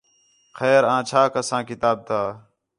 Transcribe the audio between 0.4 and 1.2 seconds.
خیر آں